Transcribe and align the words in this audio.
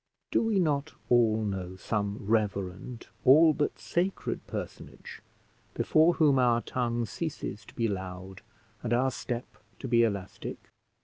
Do 0.31 0.41
we 0.41 0.57
not 0.59 0.93
all 1.09 1.43
know 1.43 1.75
some 1.75 2.17
reverend, 2.21 3.05
all 3.23 3.53
but 3.53 3.77
sacred, 3.77 4.39
personage 4.47 5.21
before 5.75 6.13
whom 6.15 6.39
our 6.39 6.61
tongue 6.63 7.05
ceases 7.05 7.63
to 7.65 7.75
be 7.75 7.87
loud 7.87 8.41
and 8.81 8.93
our 8.93 9.11
step 9.11 9.45
to 9.77 9.87
be 9.87 10.01
elastic? 10.01 10.57